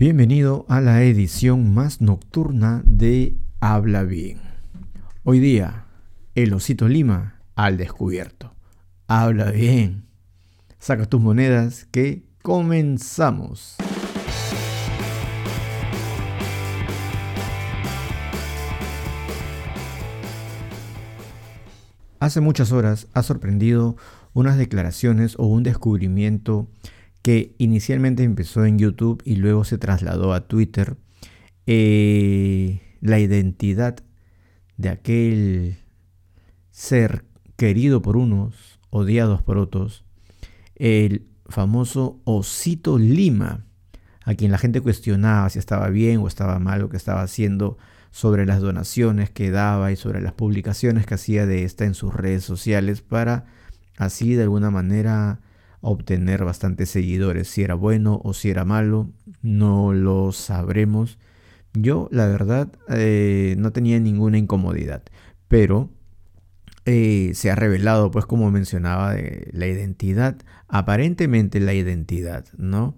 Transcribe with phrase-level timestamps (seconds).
[0.00, 4.38] Bienvenido a la edición más nocturna de Habla Bien.
[5.24, 5.86] Hoy día,
[6.36, 8.54] el osito Lima al descubierto.
[9.08, 10.04] Habla bien.
[10.78, 13.74] Saca tus monedas que comenzamos.
[22.20, 23.96] Hace muchas horas ha sorprendido
[24.32, 26.68] unas declaraciones o un descubrimiento
[27.28, 30.96] que inicialmente empezó en YouTube y luego se trasladó a Twitter,
[31.66, 33.98] eh, la identidad
[34.78, 35.76] de aquel
[36.70, 37.26] ser
[37.58, 40.06] querido por unos, odiados por otros,
[40.74, 43.66] el famoso Osito Lima,
[44.24, 47.76] a quien la gente cuestionaba si estaba bien o estaba mal lo que estaba haciendo
[48.10, 52.14] sobre las donaciones que daba y sobre las publicaciones que hacía de esta en sus
[52.14, 53.44] redes sociales para
[53.98, 55.40] así de alguna manera
[55.80, 57.48] obtener bastantes seguidores.
[57.48, 59.10] Si era bueno o si era malo,
[59.42, 61.18] no lo sabremos.
[61.74, 65.02] Yo, la verdad, eh, no tenía ninguna incomodidad,
[65.48, 65.90] pero
[66.86, 72.96] eh, se ha revelado, pues como mencionaba, de la identidad, aparentemente la identidad, ¿no?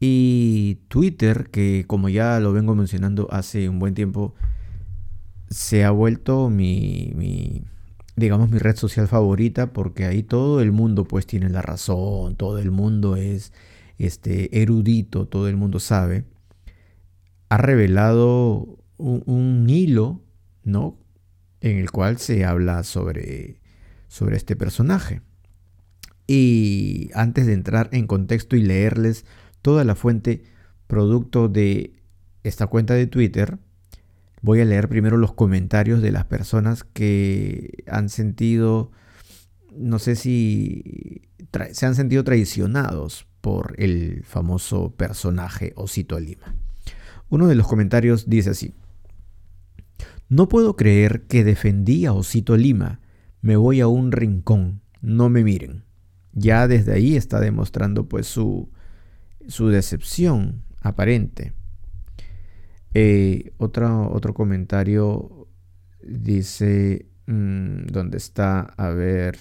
[0.00, 4.34] Y Twitter, que como ya lo vengo mencionando hace un buen tiempo,
[5.48, 7.64] se ha vuelto mi, mi
[8.16, 12.58] digamos, mi red social favorita porque ahí todo el mundo pues tiene la razón, todo
[12.58, 13.52] el mundo es
[13.98, 16.24] este, erudito, todo el mundo sabe,
[17.48, 20.22] ha revelado un, hilo,
[20.62, 20.98] ¿no?
[21.60, 23.60] En el cual se habla sobre,
[24.08, 25.22] sobre este personaje.
[26.26, 29.24] Y antes de entrar en contexto y leerles
[29.62, 30.42] toda la fuente
[30.86, 31.94] producto de
[32.44, 33.58] esta cuenta de Twitter,
[34.44, 38.90] Voy a leer primero los comentarios de las personas que han sentido,
[39.74, 41.22] no sé si
[41.72, 46.54] se han sentido traicionados por el famoso personaje Osito Lima.
[47.30, 48.74] Uno de los comentarios dice así,
[50.28, 53.00] no puedo creer que defendí a Osito Lima,
[53.40, 55.84] me voy a un rincón, no me miren.
[56.34, 58.70] Ya desde ahí está demostrando pues su,
[59.48, 61.54] su decepción aparente.
[62.94, 65.48] Eh, otro comentario
[66.02, 68.60] dice, mm, ¿dónde está?
[68.60, 69.36] A ver,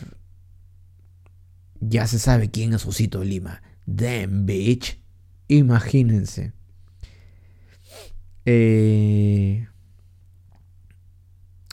[1.79, 3.61] ya se sabe quién es Osito Lima.
[3.85, 4.99] Damn, bitch.
[5.47, 6.53] Imagínense.
[8.45, 9.67] Eh,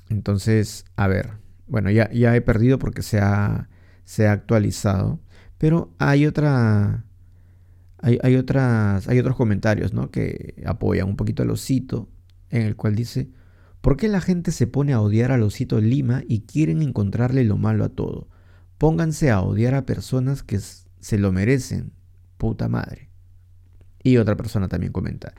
[0.08, 1.30] entonces, a ver,
[1.66, 3.68] bueno, ya, ya he perdido porque se ha,
[4.04, 5.20] se ha actualizado,
[5.58, 7.04] pero hay otra
[8.02, 10.10] hay, otras, hay otros comentarios ¿no?
[10.10, 12.08] que apoyan un poquito al osito,
[12.48, 13.30] en el cual dice,
[13.80, 17.56] ¿por qué la gente se pone a odiar al osito Lima y quieren encontrarle lo
[17.56, 18.28] malo a todo?
[18.78, 21.92] Pónganse a odiar a personas que se lo merecen,
[22.38, 23.10] puta madre.
[24.02, 25.34] Y otra persona también comenta,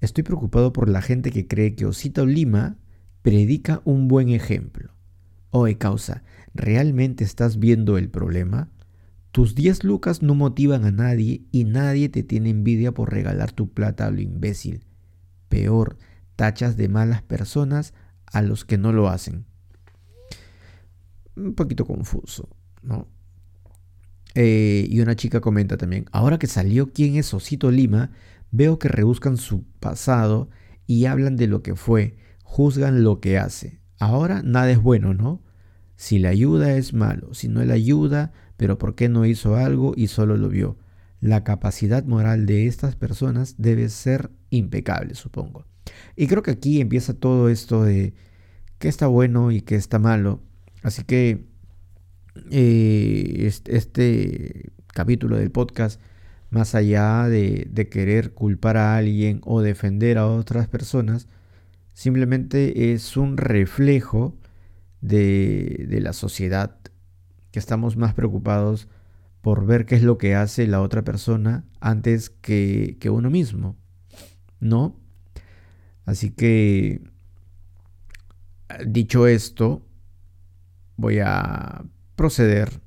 [0.00, 2.76] estoy preocupado por la gente que cree que Osito Lima
[3.22, 4.92] predica un buen ejemplo.
[5.50, 8.70] Oye, causa, ¿realmente estás viendo el problema?
[9.36, 13.70] Tus 10 lucas no motivan a nadie y nadie te tiene envidia por regalar tu
[13.70, 14.86] plata a lo imbécil.
[15.50, 15.98] Peor,
[16.36, 17.92] tachas de malas personas
[18.24, 19.44] a los que no lo hacen.
[21.36, 22.48] Un poquito confuso,
[22.80, 23.08] ¿no?
[24.34, 28.12] Eh, y una chica comenta también, ahora que salió quién es Osito Lima,
[28.52, 30.48] veo que rebuscan su pasado
[30.86, 33.82] y hablan de lo que fue, juzgan lo que hace.
[33.98, 35.42] Ahora nada es bueno, ¿no?
[35.96, 39.94] Si la ayuda es malo, si no la ayuda, pero ¿por qué no hizo algo
[39.96, 40.76] y solo lo vio?
[41.20, 45.64] La capacidad moral de estas personas debe ser impecable, supongo.
[46.16, 48.14] Y creo que aquí empieza todo esto de
[48.78, 50.42] qué está bueno y qué está malo.
[50.82, 51.46] Así que
[52.50, 56.00] eh, este, capítulo del podcast,
[56.50, 61.28] más allá de, querer culpar a alguien o defender a otras personas,
[61.94, 64.36] simplemente es un reflejo
[65.00, 66.76] de, de la sociedad
[67.50, 68.88] que estamos más preocupados
[69.46, 73.76] por ver qué es lo que hace la otra persona antes que, uno mismo,
[74.58, 74.96] ¿no?
[76.04, 77.00] Así que,
[78.84, 79.86] dicho esto,
[80.96, 81.84] voy a
[82.16, 82.80] proceder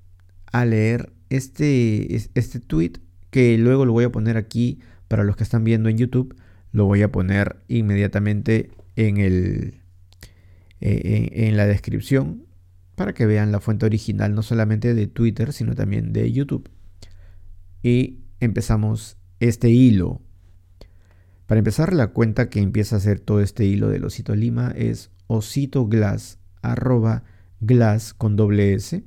[0.51, 5.43] a leer este, este tweet que luego lo voy a poner aquí para los que
[5.43, 6.35] están viendo en YouTube.
[6.73, 9.81] Lo voy a poner inmediatamente en, el,
[10.81, 12.45] eh, en la descripción
[12.95, 16.69] para que vean la fuente original no solamente de Twitter, sino también de YouTube.
[17.81, 20.21] Y empezamos este hilo.
[21.47, 25.11] Para empezar, la cuenta que empieza a hacer todo este hilo del Osito Lima es
[25.27, 27.23] osito glass, arroba
[27.61, 29.03] glass con doble S,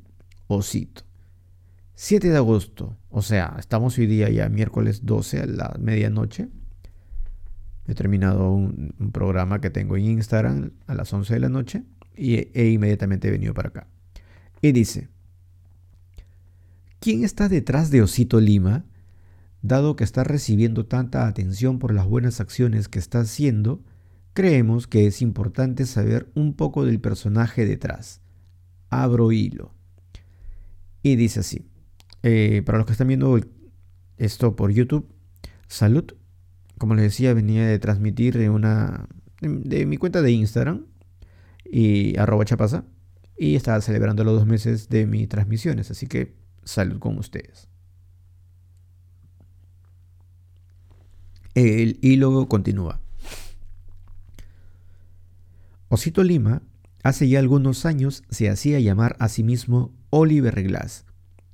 [0.46, 1.02] osito.
[1.94, 6.48] 7 de agosto, o sea, estamos hoy día ya miércoles 12 a la medianoche.
[7.86, 11.84] He terminado un, programa que tengo en Instagram a las 11 de la noche
[12.16, 13.86] y he inmediatamente venido para acá.
[14.60, 15.08] Y dice,
[17.00, 18.84] ¿quién está detrás de Osito Lima?
[19.62, 23.82] Dado que está recibiendo tanta atención por las buenas acciones que está haciendo,
[24.32, 28.20] creemos que es importante saber un poco del personaje detrás.
[28.88, 29.72] Abro hilo.
[31.02, 31.66] Y dice así,
[32.22, 33.38] eh, para los que están viendo
[34.16, 35.08] esto por YouTube,
[35.66, 36.14] salud.
[36.82, 39.06] Como les decía, venía de transmitir de, una,
[39.40, 40.86] de, mi cuenta de Instagram
[41.64, 42.84] y arroba chapasa
[43.38, 46.34] y estaba celebrando los dos meses de mis transmisiones, así que
[46.64, 47.68] salud con ustedes.
[51.54, 53.00] El hilo continúa.
[55.88, 56.62] Osito Lima
[57.04, 61.04] hace ya algunos años se hacía llamar a sí mismo Oliver Glass,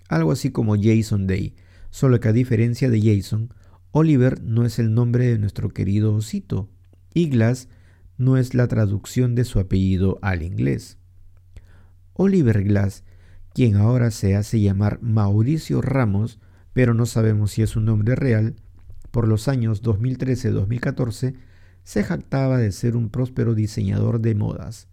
[0.08, 1.54] algo así como Jason Day,
[1.90, 3.52] solo que a diferencia de Jason,
[3.90, 6.68] Oliver no es el nombre de nuestro querido osito
[7.14, 7.68] y Glass
[8.18, 10.98] no es la traducción de su apellido al inglés.
[12.12, 13.04] Oliver Glass,
[13.54, 16.38] quien ahora se hace llamar Mauricio Ramos,
[16.72, 18.56] pero no sabemos si es un nombre real,
[19.10, 21.34] por los años 2013-2014
[21.84, 24.88] se jactaba de ser un próspero diseñador de modas,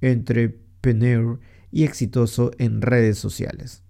[0.00, 1.38] entrepreneur
[1.70, 3.82] y exitoso en redes sociales.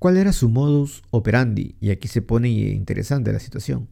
[0.00, 1.76] ¿Cuál era su modus operandi?
[1.78, 3.86] Y aquí se pone interesante la situación.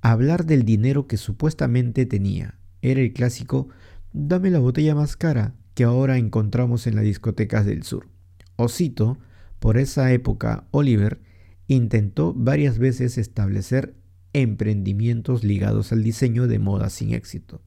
[0.00, 2.60] Hablar del dinero que supuestamente tenía.
[2.80, 3.66] Era el clásico,
[4.12, 8.06] dame la botella más cara que ahora encontramos en las discotecas del sur.
[8.54, 9.18] Osito,
[9.58, 11.20] por esa época, Oliver,
[11.66, 13.96] intentó varias veces establecer
[14.32, 17.60] emprendimientos ligados al diseño de moda sin éxito.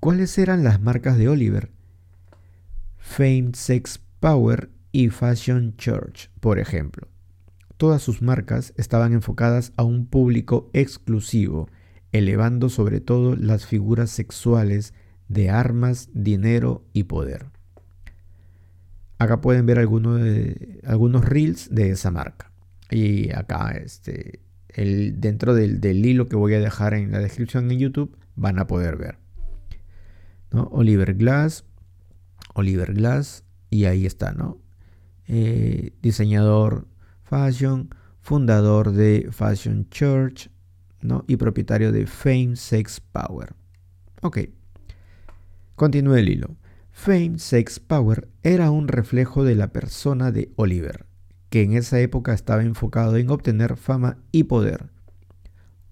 [0.00, 1.70] ¿Cuáles eran las marcas de Oliver?
[2.98, 7.08] Fame Sex Power y Fashion Church, por ejemplo.
[7.76, 11.68] Todas sus marcas estaban enfocadas a un público exclusivo,
[12.12, 14.94] elevando sobre todo las figuras sexuales
[15.28, 17.46] de armas, dinero y poder.
[19.18, 20.20] Acá pueden ver algunos,
[20.84, 22.52] algunos reels de esa marca.
[22.90, 27.78] Y acá, este, el, dentro del, hilo que voy a dejar en la descripción en
[27.78, 29.18] YouTube, van a poder ver.
[30.50, 31.64] Oliver Glass,
[32.54, 34.58] Oliver Glass, y ahí está, ¿no?
[35.28, 36.86] Eh, diseñador
[37.24, 37.88] fashion,
[38.20, 40.50] fundador de Fashion Church,
[41.00, 41.24] ¿no?
[41.26, 43.54] Y propietario de Fame Sex Power.
[44.22, 44.38] Ok.
[45.76, 46.56] Continúe el hilo.
[46.90, 51.06] Fame Sex Power era un reflejo de la persona de Oliver,
[51.48, 54.90] que en esa época estaba enfocado en obtener fama y poder.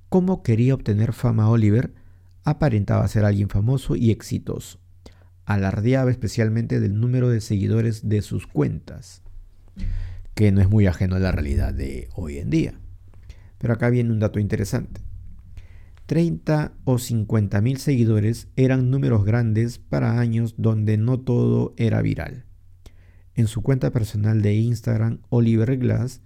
[0.08, 1.94] ¿Cómo quería obtener fama Oliver?
[2.44, 4.79] Aparentaba ser alguien famoso y exitoso.
[5.44, 9.22] Alardeaba especialmente del número de seguidores de sus cuentas,
[10.34, 12.74] que no es muy ajeno a la realidad de hoy en día.
[13.58, 15.00] Pero acá viene un dato interesante.
[16.06, 22.46] 30 o 50 mil seguidores eran números grandes para años donde no todo era viral.
[23.36, 26.20] En su cuenta personal de Instagram, Oliver Glass,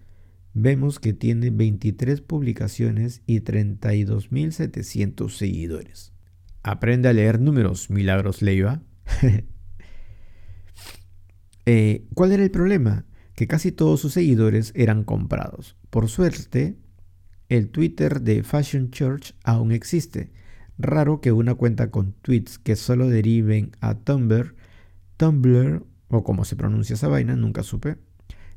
[0.55, 6.15] vemos que tiene 23 publicaciones y 32.700 seguidores.
[6.63, 8.81] Aprende a leer números, Milagros Leiva.
[11.67, 13.07] Eh, ¿Cuál era el problema?
[13.35, 15.77] Que casi todos sus seguidores eran comprados.
[15.89, 16.77] Por suerte,
[17.49, 20.31] el Twitter de Fashion Church aún existe.
[20.77, 24.55] Raro que una cuenta con tweets que solo deriven a Tumblr,
[25.17, 27.97] Tumblr, o como se pronuncia esa vaina, nunca supe,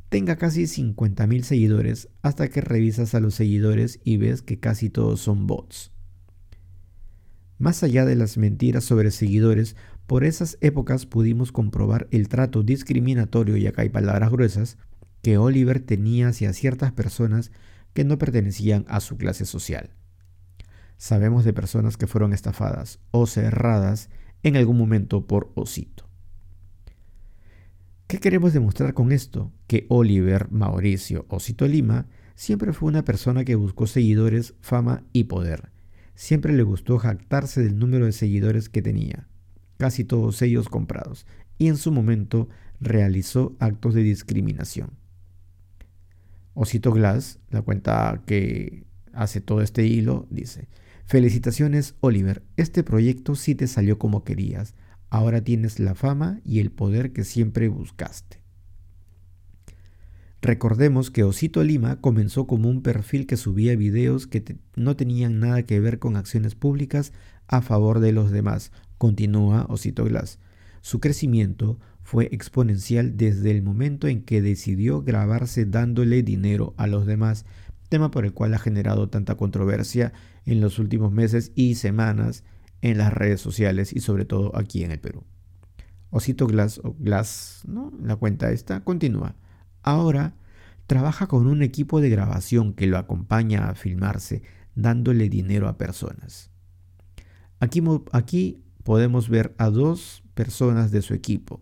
[0.10, 5.20] tenga casi 50.000 seguidores hasta que revisas a los seguidores y ves que casi todos
[5.20, 5.92] son bots.
[7.60, 9.76] Más allá de las mentiras sobre seguidores,
[10.08, 14.78] por esas épocas pudimos comprobar el trato discriminatorio, y acá hay palabras gruesas,
[15.22, 17.52] que Oliver tenía hacia ciertas personas
[17.94, 19.92] que no pertenecían a su clase social.
[20.98, 24.10] Sabemos de personas que fueron estafadas o cerradas
[24.44, 26.08] en algún momento por Osito.
[28.08, 29.52] ¿Qué queremos demostrar con esto?
[29.68, 35.74] Que Oliver Mauricio Osito Lima siempre fue una persona que buscó seguidores, fama y poder.
[36.16, 39.28] Siempre le gustó jactarse del número de seguidores que tenía,
[39.78, 41.26] casi todos ellos comprados,
[41.58, 44.92] y en su momento realizó actos de discriminación.
[46.54, 50.68] Osito Glass, la cuenta que hace todo este hilo, dice,
[51.06, 54.76] felicitaciones Oliver, este proyecto sí te salió como querías,
[55.10, 58.42] ahora tienes la fama y el poder que siempre buscaste.
[60.42, 65.64] Recordemos que Osito Lima comenzó como un perfil que subía videos que no tenían nada
[65.64, 67.12] que ver con acciones públicas
[67.48, 70.40] a favor de los demás, continúa Osito Glass.
[70.82, 77.06] Su crecimiento fue exponencial desde el momento en que decidió grabarse dándole dinero a los
[77.06, 77.46] demás
[77.90, 80.14] tema por el cual ha generado tanta controversia
[80.46, 82.44] en los últimos meses y semanas
[82.82, 85.24] en las redes sociales y sobre todo aquí en el Perú.
[86.10, 86.96] Osito Glass o
[87.68, 87.92] ¿no?
[88.02, 89.36] La cuenta esta continúa.
[89.84, 90.36] Ahora
[90.86, 94.42] trabaja con un equipo de grabación que lo acompaña a filmarse,
[94.76, 96.50] dándole dinero a personas.
[97.60, 101.60] Aquí, aquí podemos ver a dos personas de su equipo.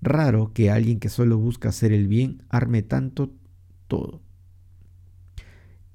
[0.00, 3.32] Raro que alguien que solo busca hacer el bien arme tanto
[3.88, 4.22] todo.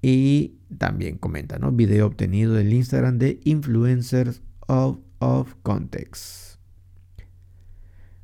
[0.01, 1.71] Y también comenta, ¿no?
[1.71, 6.59] Video obtenido del Instagram de Influencers of, of Context.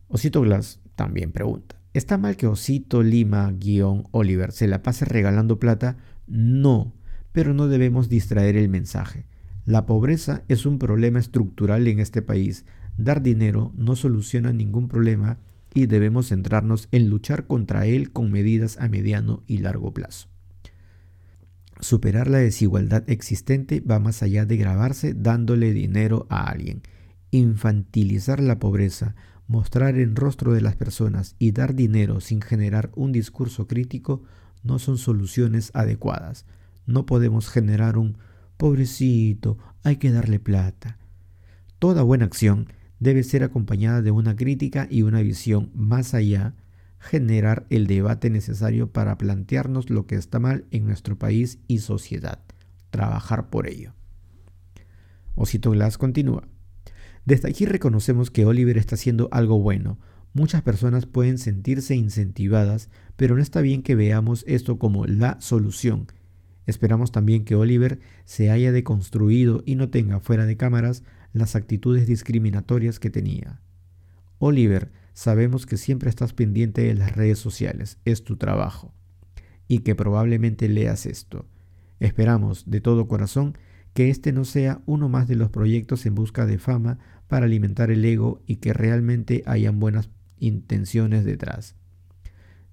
[0.09, 1.79] Osito Glass también pregunta.
[1.93, 5.95] ¿Está mal que Osito Lima-Oliver se la pase regalando plata?
[6.27, 6.93] No,
[7.31, 9.27] pero no debemos distraer el mensaje.
[9.67, 12.63] La pobreza es un problema estructural en este país.
[12.97, 15.39] Dar dinero no soluciona ningún problema
[15.73, 20.29] y debemos centrarnos en luchar contra él con medidas a mediano y largo plazo.
[21.81, 26.81] Superar la desigualdad existente va más allá de grabarse dándole dinero a alguien.
[27.31, 29.15] Infantilizar la pobreza,
[29.47, 34.23] mostrar el rostro de las personas y dar dinero sin generar un discurso crítico
[34.63, 36.45] no son soluciones adecuadas.
[36.85, 38.17] No podemos generar un
[38.57, 40.97] pobrecito, hay que darle plata.
[41.79, 42.67] Toda buena acción
[42.99, 46.55] debe ser acompañada de una crítica y una visión más allá
[46.99, 52.39] generar el debate necesario para plantearnos lo que está mal en nuestro país y sociedad.
[52.89, 53.93] Trabajar por ello.
[55.35, 56.47] Osito Glass continúa.
[57.25, 59.99] Desde aquí reconocemos que Oliver está haciendo algo bueno.
[60.33, 66.07] Muchas personas pueden sentirse incentivadas, pero no está bien que veamos esto como la solución.
[66.67, 72.05] Esperamos también que Oliver se haya deconstruido y no tenga fuera de cámaras las actitudes
[72.05, 73.61] discriminatorias que tenía.
[74.37, 78.93] Oliver Sabemos que siempre estás pendiente de las redes sociales, es tu trabajo,
[79.67, 81.47] y que probablemente leas esto.
[81.99, 83.57] Esperamos de todo corazón
[83.95, 87.89] que este no sea uno más de los proyectos en busca de fama para alimentar
[87.89, 91.75] el ego y que realmente hayan buenas intenciones detrás.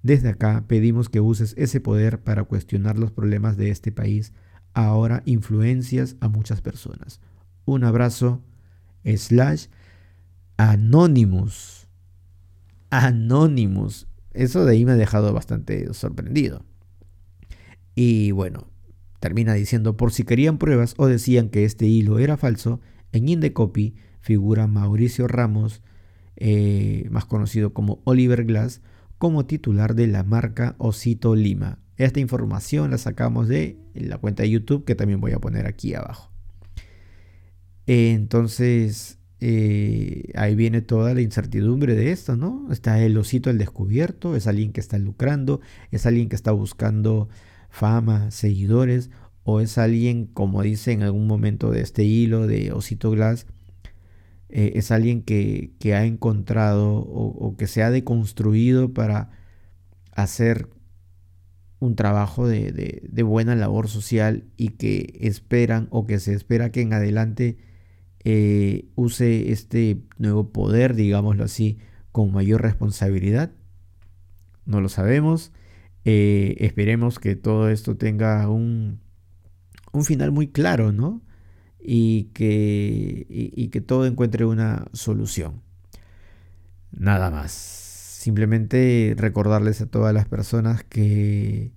[0.05, 4.33] Desde acá pedimos que uses ese poder para cuestionar los problemas de este país,
[4.75, 7.21] ahora influencias a muchas personas.
[7.65, 8.43] Un abrazo,
[9.03, 9.65] slash,
[10.57, 11.87] Anonymous.
[12.91, 14.05] Anonymous.
[14.31, 16.63] Eso de ahí me ha dejado bastante sorprendido.
[17.95, 18.67] Y bueno,
[19.19, 22.79] termina diciendo, por si querían pruebas o decían que este hilo era falso,
[23.11, 25.81] en Indecopy figura Mauricio Ramos,
[26.35, 28.81] eh, más conocido como Oliver Glass,
[29.25, 31.79] como titular de la marca Osito Lima.
[31.97, 35.95] Esta información la sacamos de la cuenta de YouTube que también voy a poner aquí
[35.95, 36.29] abajo.
[37.87, 42.67] Entonces, eh, ahí viene toda la incertidumbre de esto, ¿no?
[42.71, 47.27] Está el osito al descubierto, es alguien que está lucrando, es alguien que está buscando
[47.71, 49.09] fama, seguidores,
[49.43, 53.47] o es alguien, como dice en algún momento de este hilo de Osito Glass,
[54.49, 59.31] eh, es alguien que, ha encontrado o, que se ha deconstruido para
[60.11, 60.69] hacer
[61.79, 66.81] un trabajo de, de buena labor social y que esperan o que se espera que
[66.81, 67.57] en adelante
[68.27, 71.77] eh, use este nuevo poder, digámoslo así,
[72.11, 73.51] con mayor responsabilidad.
[74.65, 75.53] No lo sabemos.
[76.05, 78.99] Eh, esperemos que todo esto tenga un,
[79.91, 81.21] un final muy claro, ¿no?
[81.87, 85.61] Y que, y, que todo encuentre una solución.
[86.91, 87.51] Nada más.
[87.51, 91.71] Simplemente recordarles a todas las personas que,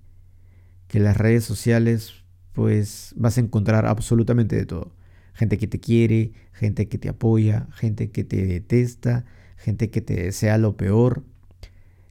[0.87, 2.13] que las redes sociales,
[2.53, 4.93] pues vas a encontrar absolutamente de todo
[5.39, 9.23] gente que te quiere, gente que te apoya, gente que te detesta,
[9.55, 11.23] gente que te desea lo peor.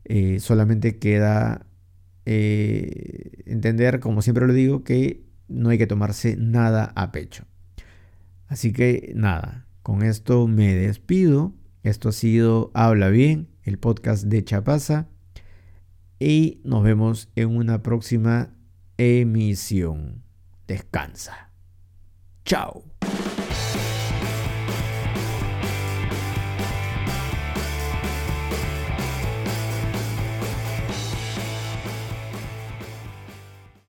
[0.05, 1.67] Eh, solamente queda
[2.25, 7.45] eh, entender, como siempre lo digo, que no hay que tomarse nada a pecho.
[8.49, 11.55] Así que nada, con esto me despido.
[11.83, 15.09] Esto ha sido Habla Bien, el podcast de Chapaza.
[16.19, 18.51] Y nos vemos en una próxima
[18.97, 20.23] emisión.
[20.67, 21.51] Descansa.
[22.45, 22.98] Chao.